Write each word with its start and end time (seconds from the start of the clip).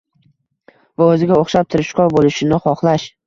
va 1.01 1.09
o‘ziga 1.17 1.37
o‘xshab 1.41 1.69
tirishqoq 1.75 2.11
bo‘lishini 2.17 2.61
xohlash 2.67 3.09